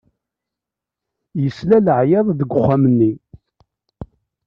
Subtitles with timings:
[1.43, 3.11] Yesla i leɛyaḍ deg uxxam-nni.